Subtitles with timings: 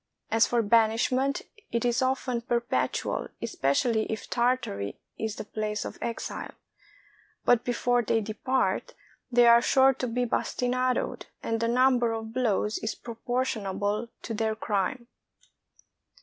[0.31, 6.55] As for banishment, it is often perpetual, especially if Tartary is the place of exile;
[7.45, 8.95] but before they depart,
[9.31, 14.55] they are sure to be bastinadoed; and the number of blows is proportionable to their
[14.55, 15.05] crime.